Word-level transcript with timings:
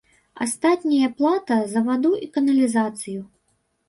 Астатняе 0.43 1.09
плата 1.19 1.57
за 1.73 1.83
ваду 1.89 2.11
і 2.25 2.31
каналізацыю. 2.39 3.21